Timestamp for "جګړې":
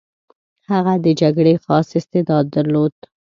1.21-1.55